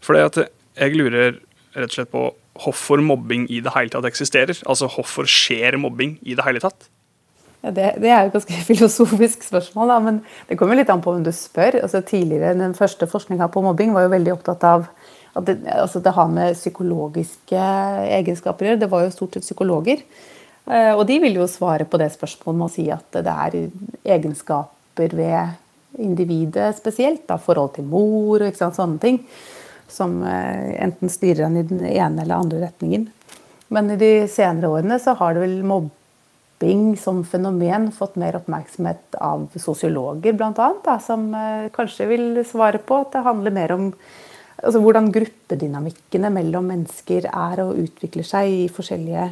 [0.04, 1.40] For jeg lurer
[1.76, 4.58] rett og slett på hvorfor mobbing i det hele tatt eksisterer.
[4.68, 6.90] Altså hvorfor skjer mobbing i det hele tatt?
[7.60, 11.04] Ja, det, det, er jo et ganske filosofisk spørsmål, da, men det kommer litt an
[11.04, 11.82] på hvem du spør.
[11.84, 14.90] Altså, tidligere, Den første forskninga på mobbing var jo veldig opptatt av
[15.38, 17.70] at det, altså, det har med psykologiske
[18.20, 18.84] egenskaper å gjøre.
[18.84, 20.04] Det var jo stort sett psykologer
[20.70, 23.58] Eh, og de vil jo svare på det spørsmålet med å si at det er
[24.18, 29.22] egenskaper ved individet spesielt, da, forhold til mor og sånne ting,
[29.90, 33.08] som enten styrer en i den ene eller andre retningen.
[33.74, 39.18] Men i de senere årene så har det vel mobbing som fenomen fått mer oppmerksomhet
[39.22, 41.30] av sosiologer bl.a., som
[41.74, 43.92] kanskje vil svare på at det handler mer om
[44.64, 49.30] altså, hvordan gruppedynamikkene mellom mennesker er og utvikler seg i forskjellige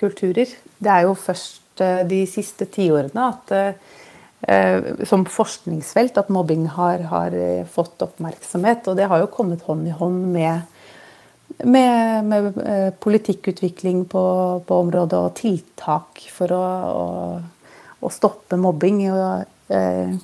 [0.00, 0.54] kulturer.
[0.78, 3.52] Det er jo først de siste tiårene at
[5.04, 8.88] som forskningsfelt at mobbing har, har, eh, fått oppmerksomhet.
[8.88, 10.62] Og det har jo kommet hånd i hånd med,
[11.64, 12.60] med, med
[13.00, 14.24] politikkutvikling på,
[14.66, 17.06] på, området og tiltak for å, å,
[18.00, 19.04] å stoppe mobbing.
[19.12, 20.16] Og, eh,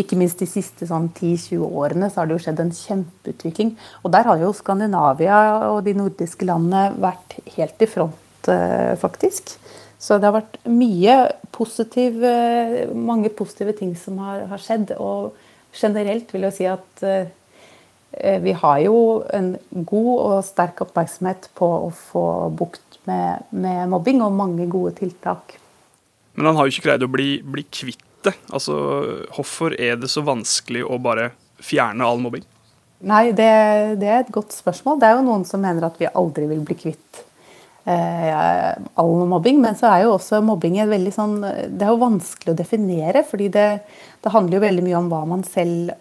[0.00, 3.74] ikke minst de siste sånn, 10-20 årene så har det jo skjedd en kjempeutvikling.
[4.04, 5.40] Og der har jo Skandinavia
[5.72, 9.58] og de nordiske landene vært helt i front Eh, faktisk.
[10.00, 11.16] Så det har vært mye
[11.52, 14.94] positiv, eh, mange positive ting som har, har, skjedd.
[14.96, 15.36] Og
[15.76, 21.68] generelt vil jeg si at eh, vi har jo en god og sterk oppmerksomhet på
[21.84, 22.24] å få
[22.56, 25.58] bukt med, med mobbing, og mange gode tiltak.
[26.34, 28.34] Men han har jo ikke greid å bli, bli kvitt det.
[28.52, 28.76] Altså,
[29.34, 32.44] hvorfor er det så vanskelig å bare fjerne all mobbing?
[33.00, 33.48] Nei, det,
[34.00, 34.98] det, er et godt spørsmål.
[35.00, 37.22] Det er jo noen som mener at vi aldri vil bli kvitt
[37.88, 39.60] all mobbing.
[39.62, 43.48] Men så er jo også mobbing veldig sånn Det er jo vanskelig å definere, fordi
[43.54, 43.66] det,
[44.20, 45.94] det handler jo veldig mye om hva man selv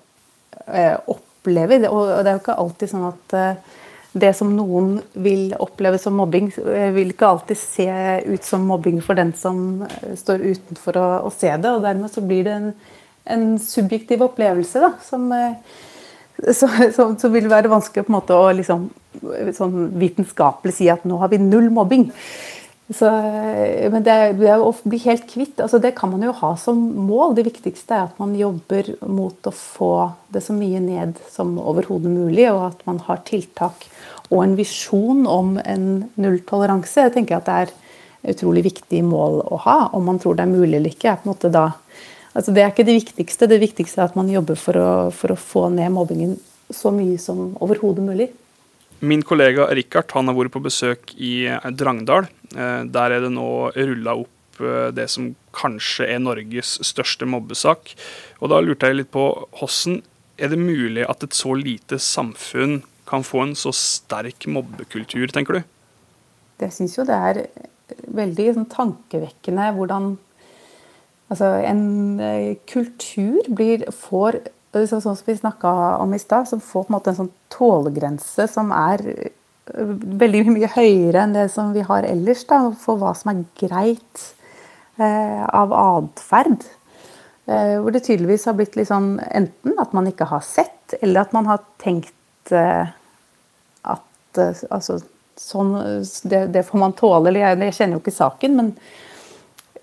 [0.67, 1.87] eh, opplever.
[1.89, 3.77] Og det er jo ikke alltid sånn at eh,
[4.11, 7.89] det som noen vil oppleve som mobbing, eh, vil ikke alltid se
[8.25, 11.69] ut som mobbing for den som eh, står utenfor å, å se det.
[11.69, 12.71] Og dermed så blir det en,
[13.29, 15.77] en subjektiv opplevelse da, som eh,
[16.56, 16.69] så,
[17.19, 18.88] så, vil det være vanskelig på en måte å liksom,
[19.56, 22.10] sånn vitenskapelig si at nå har vi null mobbing.
[22.89, 23.10] Så,
[23.93, 27.36] men det, det å bli helt kvitt altså Det kan man jo ha som mål.
[27.38, 29.91] Det viktigste er at man jobber mot å få
[30.34, 33.86] det så mye ned som overhodet mulig, og at man har tiltak
[34.30, 35.86] og en visjon om en
[36.21, 37.08] nulltoleranse.
[37.08, 39.78] Jeg tenker at det er utrolig viktig mål å ha.
[39.95, 41.69] Om man tror det er mulig eller ikke, er på en måte da
[42.37, 43.49] Altså det er ikke det viktigste.
[43.49, 46.37] Det viktigste er at man jobber for å, for å få ned mobbingen
[46.69, 48.29] så mye som overhodet mulig.
[48.99, 51.47] Min kollega Richard han har vært på besøk i
[51.79, 52.27] Drangdal.
[52.53, 57.95] Eh, der er det nå rulla opp eh, det som kanskje er Norges største mobbesak.
[58.43, 59.25] Og da lurte jeg litt på
[59.57, 60.01] hvordan
[60.39, 65.59] er det mulig at et så lite samfunn kan få en så sterk mobbekultur, tenker
[65.59, 65.61] du?
[66.59, 67.39] Jeg syns jo det er
[68.13, 70.11] veldig sånn, tankevekkende hvordan
[71.29, 74.39] Altså, en eh, kultur blir, får
[74.73, 78.47] sånn som vi snakka om i stad, som får på en måte en sånn tålegrense
[78.49, 83.13] som er eh, veldig mye høyere enn det som vi har ellers, da, for hva
[83.17, 84.25] som er greit
[84.97, 86.65] eh, av atferd.
[87.49, 91.23] Eh, hvor det tydeligvis har blitt litt sånn enten at man ikke har sett, eller
[91.23, 92.89] at man har tenkt eh,
[93.89, 94.99] at eh, altså,
[95.39, 95.73] sånn,
[96.29, 97.31] det, det, får man tåle.
[97.31, 98.73] Eller jeg, jeg kjenner jo ikke saken, men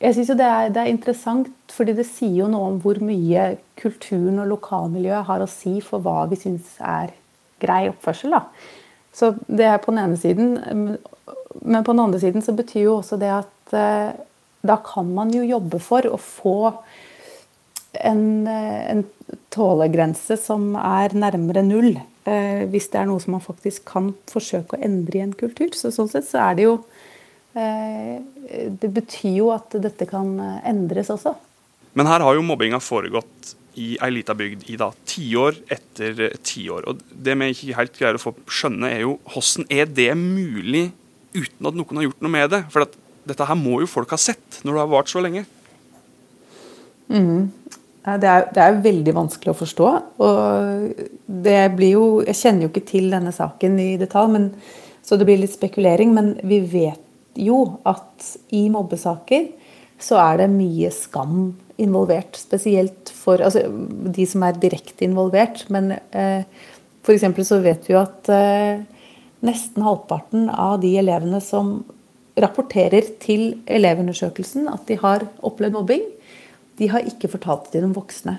[0.00, 2.98] jeg synes jo det er, det er, interessant, fordi det sier jo noe om hvor
[3.04, 7.14] mye kulturen og lokalmiljøet har å si for hva vi syns er
[7.62, 8.37] grei oppførsel.
[8.37, 8.42] Da.
[9.16, 10.50] Så det er på den ene siden.
[11.62, 14.12] Men på den andre siden så betyr jo også det at eh,
[14.66, 16.59] da kan man jo jobbe for å få
[18.04, 19.04] en, eh, en
[19.54, 21.94] tålegrense som er nærmere null.
[22.26, 25.72] Eh, hvis det er noe som man faktisk kan forsøke å endre i en kultur.
[25.72, 26.76] Så sånn sett så er det jo
[27.57, 31.33] det betyr jo at dette kan eh, endres også.
[31.97, 36.87] Men her har jo mobbinga foregått i ei lita bygd i da tiår etter tiår.
[36.88, 40.90] Og det vi ikke helt greier å få skjønne, er jo hvordan er det mulig
[41.37, 42.62] uten at noen har gjort noe med det?
[42.73, 42.88] For
[43.29, 45.45] dette her må jo folk ha sett når det har vart så lenge.
[47.12, 47.53] Mm.
[48.07, 49.88] Det er, det er, veldig vanskelig å forstå.
[50.23, 54.47] Og det blir jo Jeg kjenner jo ikke til denne saken i detalj, men,
[55.03, 56.14] så det blir litt spekulering.
[56.14, 57.03] Men vi vet
[57.40, 59.49] jo at i mobbesaker
[60.03, 62.37] så er det mye skam involvert.
[62.38, 63.64] Spesielt for altså,
[64.16, 65.64] de som er direkte involvert.
[65.72, 66.44] Men eh,
[67.05, 67.27] f.eks.
[67.49, 68.83] så vet vi jo at eh,
[69.46, 71.79] nesten halvparten av de elevene som
[72.37, 76.03] rapporterer til Elevundersøkelsen at de har opplevd mobbing,
[76.77, 78.35] de har ikke fortalt det til de voksne.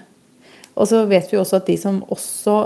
[0.77, 2.57] Og så vet vi også at de som også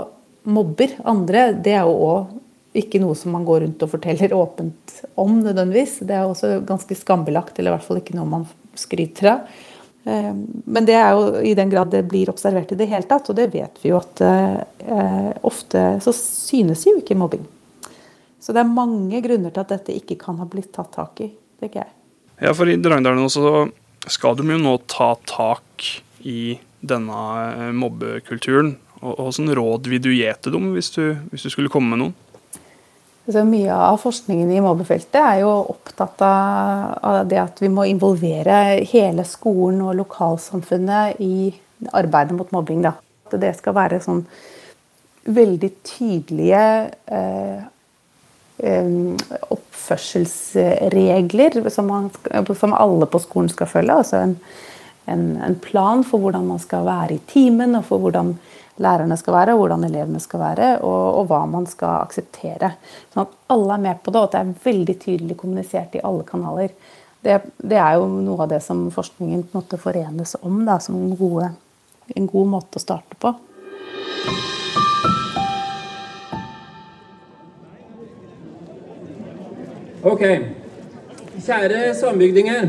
[0.52, 2.34] mobber andre, det er jo òg
[2.72, 5.98] ikke noe som man går rundt og forteller åpent om nødvendigvis.
[6.08, 8.46] Det er også ganske skambelagt, eller i hvert fall ikke noe man
[8.78, 9.56] skryter av.
[10.04, 10.30] Eh,
[10.64, 13.38] men det er jo i den grad det blir observert i det hele tatt, og
[13.38, 17.44] det vet vi jo at eh, ofte så synes jo ikke mobbing.
[18.42, 21.28] Så det er mange grunner til at dette ikke kan ha blitt tatt tak i,
[21.60, 21.92] tenker jeg.
[22.42, 23.68] Ja, for i Drangedalen også
[24.10, 25.86] skal de jo nå ta tak
[26.26, 27.20] i denne
[27.52, 28.74] eh, mobbekulturen.
[29.02, 32.18] Hvilke råd vil du gi til dem, hvis du, hvis du skulle komme med noen?
[33.22, 38.82] Altså, mye av forskningen i mobbefeltet er jo opptatt av, det at vi må involvere
[38.90, 41.52] hele skolen og lokalsamfunnet i
[41.94, 42.82] arbeidet mot mobbing.
[42.82, 42.92] Da.
[43.28, 44.24] At det skal være sånn
[45.22, 47.60] veldig tydelige eh,
[48.58, 48.90] eh,
[49.54, 52.10] oppførselsregler som, man,
[52.58, 53.94] som, alle på skolen skal følge.
[54.02, 54.34] Altså en,
[55.06, 58.34] en, en plan for hvordan man skal være i timen, og for hvordan
[58.82, 62.74] lærerne skal være, hvordan elevene skal være, og, og, hva man skal akseptere.
[63.12, 66.04] Sånn at alle er med på det, og at det er veldig tydelig kommunisert i
[66.04, 66.74] alle kanaler.
[67.22, 70.80] Det, det er jo noe av det som forskningen på en måte forenes om da,
[70.82, 71.52] som en, gode,
[72.16, 73.36] en god måte å starte på.
[80.02, 80.24] Ok.
[81.46, 82.66] Kjære sambygdinger.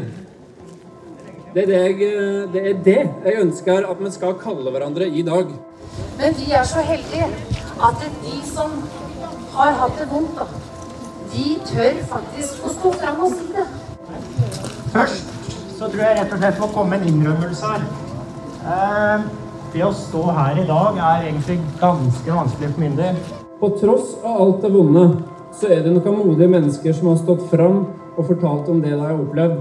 [1.53, 2.13] Det er det, jeg,
[2.53, 5.49] det er det jeg ønsker at vi skal kalle hverandre i dag.
[6.19, 7.27] Men vi er så heldige
[7.83, 8.75] at de som
[9.53, 10.45] har hatt det vondt, da,
[11.33, 13.65] de tør faktisk å stå fram og si det.
[14.93, 15.31] Først
[15.77, 17.85] så tror jeg rett og slett må komme en innrømmelse her.
[18.63, 19.25] Eh,
[19.73, 23.17] det å stå her i dag er egentlig ganske vanskelig for min del.
[23.59, 25.07] På tross av alt det vonde,
[25.57, 29.01] så er det noen modige mennesker som har stått fram og fortalt om det de
[29.01, 29.57] har opplevd.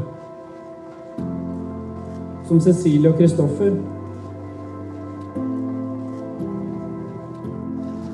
[2.49, 3.73] Som Cecilie og Kristoffer.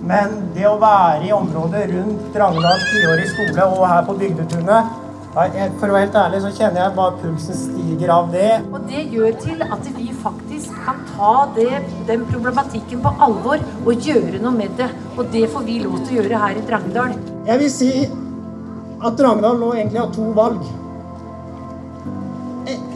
[0.08, 4.94] Men det å være i området rundt Drangedal tiårig skole og her på Bygdetunet
[5.34, 8.48] For å være helt ærlig så kjenner jeg bare pulsen stiger av det.
[8.72, 14.08] Og det gjør til at vi faktisk kan ta det, den problematikken på alvor og
[14.08, 14.88] gjøre noe med det.
[15.18, 17.14] Og det får vi lov til å gjøre her i Drangedal.
[17.50, 20.64] Jeg vil si at Drangedal nå egentlig har to valg.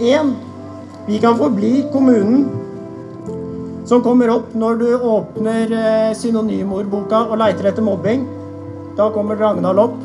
[0.02, 0.34] Én,
[1.06, 2.48] vi kan forbli kommunen
[3.92, 8.22] som kommer opp når du åpner eh, synonymordboka og leiter etter mobbing.
[8.96, 9.98] Da kommer Drangedal opp.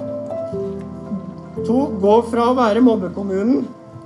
[1.62, 3.62] To, gå fra å være mobbekommunen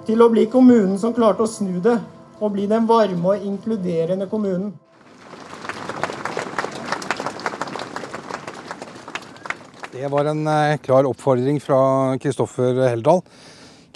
[0.06, 1.96] til å bli kommunen som klarte å snu det.
[2.38, 4.70] Og bli den varme og inkluderende kommunen.
[9.96, 11.82] Det var en eh, klar oppfordring fra
[12.22, 13.26] Kristoffer Heldal.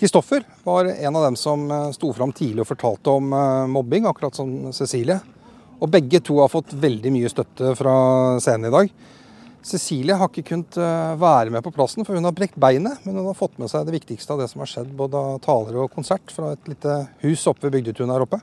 [0.02, 3.40] Kristoffer var en av dem som eh, sto fram tidlig og fortalte om
[3.78, 5.22] mobbing, akkurat som Cecilie.
[5.86, 7.96] Og begge to har fått veldig mye støtte fra
[8.42, 8.90] scenen i dag.
[9.66, 10.78] Cecilie har ikke kunnet
[11.22, 13.04] være med på plassen, for hun har brekt beinet.
[13.06, 15.40] Men hun har fått med seg det viktigste av det som har skjedd, både av
[15.46, 18.42] taler og konsert, fra et lite hus oppe ved Bygdetunet her oppe.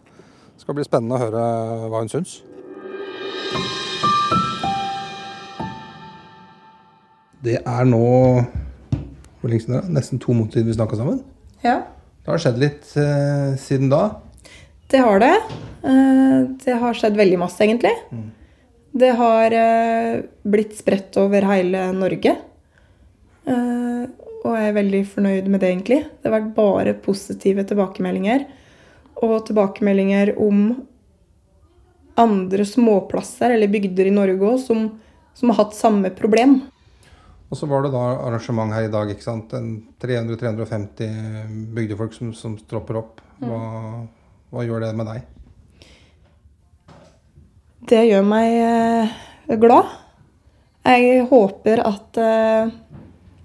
[0.54, 1.44] Det skal bli spennende å høre
[1.90, 2.38] hva hun syns.
[7.42, 8.04] Det er nå
[9.42, 11.24] hvor lenge siden er nesten to måneder siden vi snakka sammen.
[11.64, 11.80] Ja,
[12.22, 14.04] Det har skjedd litt eh, siden da.
[14.92, 15.32] Det har det.
[15.88, 17.92] Eh, Det har skjedd veldig masse, egentlig.
[18.92, 22.36] Det har eh, blitt spredt over hele Norge.
[23.46, 24.02] Eh,
[24.42, 26.00] Og jeg er veldig fornøyd med det, egentlig.
[26.18, 28.44] Det har vært bare positive tilbakemeldinger.
[29.22, 30.64] Og tilbakemeldinger om
[32.18, 34.88] andre småplasser eller bygder i Norge òg som,
[35.38, 36.58] som har hatt samme problem.
[37.52, 39.10] Og så var det da arrangement her i dag.
[39.14, 39.52] ikke sant?
[40.02, 43.20] 300-350 bygdefolk som, som stropper opp.
[43.42, 43.60] Hva,
[44.52, 45.22] hva gjør det med deg?
[47.88, 49.94] Det gjør meg eh, glad.
[50.84, 52.72] Jeg håper at eh,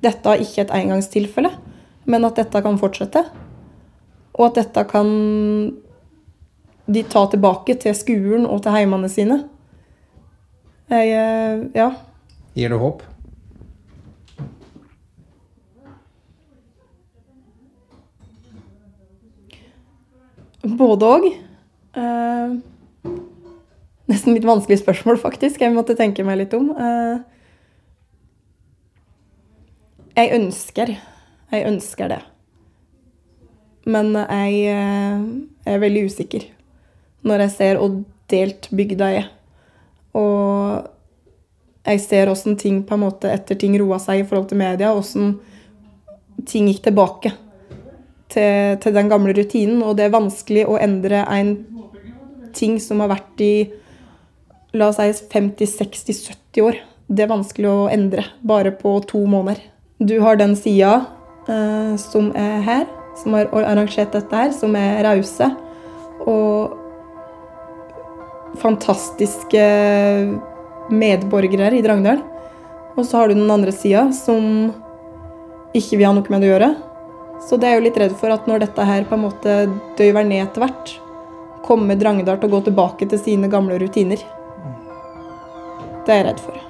[0.03, 1.53] dette ikke er et engangstilfelle,
[2.11, 3.23] men at dette kan fortsette.
[4.35, 5.07] Og at dette kan
[6.87, 9.41] de ta tilbake til skolen og til heimene sine.
[10.91, 11.93] Jeg, eh, ja.
[12.57, 13.07] Gir det håp?
[20.67, 21.25] Både òg.
[21.95, 22.55] Eh,
[24.11, 25.61] nesten litt vanskelig spørsmål, faktisk.
[25.61, 26.71] Jeg måtte tenke meg litt om.
[26.75, 27.19] Eh,
[30.17, 30.97] jeg ønsker.
[31.53, 32.19] Jeg ønsker det.
[33.87, 35.25] Men jeg eh,
[35.71, 36.49] er veldig usikker
[37.27, 37.95] når jeg ser hvor
[38.31, 39.25] delt bygda er.
[40.15, 40.87] Og
[41.87, 44.93] jeg ser åssen ting på en måte etter ting roa seg i forhold til media,
[44.95, 45.37] åssen
[46.47, 47.31] ting gikk tilbake
[48.33, 49.81] til, til den gamle rutinen.
[49.83, 51.55] Og det er vanskelig å endre en
[52.57, 53.53] ting som har vært i
[54.77, 56.79] la oss si 50-60-70 år.
[57.07, 59.61] Det er vanskelig å endre bare på to måneder.
[59.97, 61.05] Du har den sida
[61.47, 62.83] eh, som er her,
[63.17, 65.47] som har arrangert dette her, som er rause.
[66.27, 66.75] Og
[68.61, 69.63] fantastiske
[70.91, 72.21] medborgere i Drangedal.
[72.97, 74.71] Og så har du den andre sida, som
[75.77, 76.69] ikke vil ha noe med det å gjøre.
[77.43, 79.59] Så det er jo litt redd for at når dette her på en måte
[79.99, 80.95] døyver ned etter hvert,
[81.67, 84.23] kommer Drangedal til å gå tilbake til sine gamle rutiner.
[86.07, 86.63] Det er jeg redd for.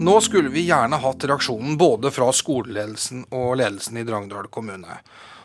[0.00, 4.96] Nå skulle vi gjerne hatt reaksjonen både fra skoleledelsen og ledelsen i Drangedal kommune.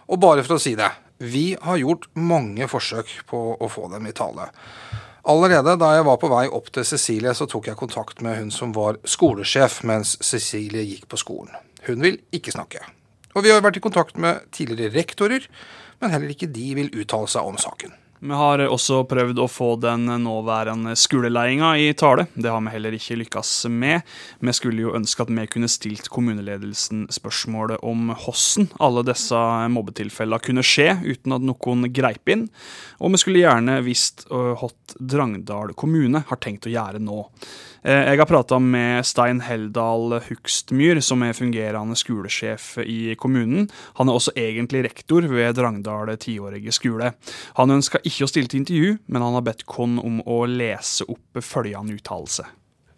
[0.10, 0.88] Og bare for å si det,
[1.18, 4.50] vi har gjort mange forsøk på å få dem i tale.
[5.26, 8.52] Allerede da jeg var på vei opp til Cecilie, så tok jeg kontakt med hun
[8.54, 11.56] som var skolesjef mens Cecilie gikk på skolen.
[11.88, 12.84] Hun vil ikke snakke.
[13.34, 15.48] Og vi har vært i kontakt med tidligere rektorer,
[16.00, 17.96] men heller ikke de vil uttale seg om saken.
[18.26, 22.24] Vi har også prøvd å få den nåværende skoleledelsen i tale.
[22.34, 24.02] Det har vi heller ikke lykkes med.
[24.42, 29.44] Vi skulle jo ønske at vi kunne stilt kommuneledelsen spørsmålet om hvordan alle disse
[29.76, 32.48] mobbetilfellene kunne skje uten at noen greip inn.
[32.98, 37.28] Og vi skulle gjerne visst hva Drangedal kommune har tenkt å gjøre nå.
[37.86, 43.68] Jeg har prata med Stein Heldal Hugstmyr, som er fungerende skolesjef i kommunen.
[44.00, 47.12] Han er også egentlig rektor ved Drangdal tiårige skole.
[47.60, 51.06] Han ønska ikke å stille til intervju, men han har bedt oss om å lese
[51.06, 52.48] opp følgende uttalelse.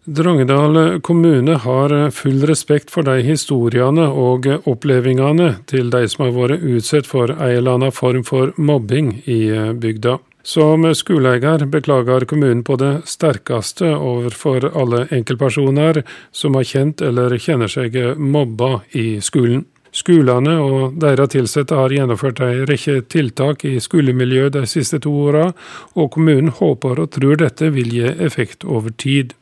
[0.08, 6.64] Drangedal kommune har full respekt for de historiene og opplevelsene til de som har vært
[6.64, 9.42] utsatt for en eller annen form for mobbing i
[9.76, 10.16] bygda.
[10.48, 16.00] Som skoleeier beklager kommunen på det sterkeste overfor alle enkeltpersoner
[16.32, 19.66] som har kjent eller kjenner seg mobba i skolen.
[19.92, 25.50] Skolene og deres ansatte har gjennomført en rekke tiltak i skolemiljøet de siste to åra,
[25.92, 29.36] og kommunen håper og tror dette vil gi effekt over tid.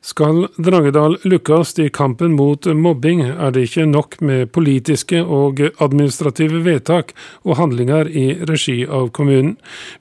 [0.00, 6.62] Skal Drangedal lykkes i kampen mot mobbing, er det ikke nok med politiske og administrative
[6.64, 7.12] vedtak
[7.44, 9.58] og handlinger i regi av kommunen.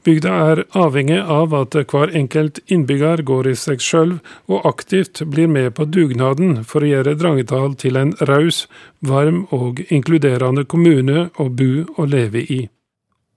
[0.08, 5.52] Bygda er avhengig av at hver enkelt innbygger går i seg sjøl og aktivt blir
[5.52, 8.68] med på dugnaden for å gjøre Drangedal til en raus,
[9.04, 12.70] varm og inkluderende kommune å bo og leve i.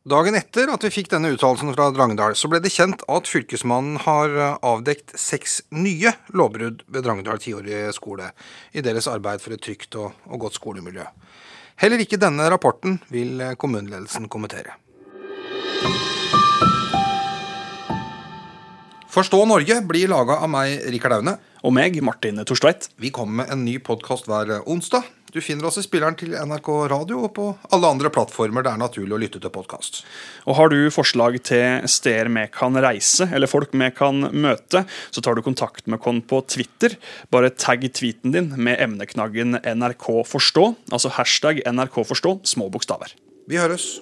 [0.03, 4.01] Dagen etter at vi fikk denne uttalelsen fra Drangedal, så ble det kjent at Fylkesmannen
[4.03, 8.33] har eh, avdekt seks nye lovbrudd ved Drangedal tiårige skole
[8.75, 11.07] i deres arbeid for et trygt og, og godt skolemiljø.
[11.85, 14.75] Heller ikke denne rapporten vil eh, kommuneledelsen kommentere.
[19.13, 21.39] Forstå Norge blir laga av meg, Rikard Aune.
[21.63, 22.91] Og meg, Martin Torstveit.
[22.99, 25.07] Vi kommer med en ny podkast hver eh, onsdag.
[25.33, 29.17] Du finner også spilleren til NRK Radio og på alle andre plattformer det er naturlig
[29.17, 30.03] å lytte til podkast.
[30.45, 35.25] Og har du forslag til steder vi kan reise, eller folk vi kan møte, så
[35.25, 36.99] tar du kontakt med oss på Twitter.
[37.33, 43.17] Bare tagg tweeten din med emneknaggen NRK forstå, altså hashtag NRK forstå, små bokstaver.
[43.49, 43.95] Vi høres.